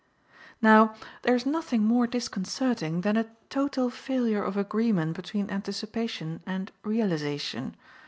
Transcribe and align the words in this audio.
Now 0.63 0.95
there 1.21 1.35
is 1.35 1.45
nothing 1.45 1.83
more 1.83 2.07
disconcerting 2.07 3.01
than 3.01 3.15
a 3.17 3.29
total 3.51 3.91
failure 3.91 4.41
of 4.43 4.57
agreement 4.57 5.15
between 5.15 5.51
anticipation 5.51 6.41
and 6.47 6.71
realization. 6.83 7.75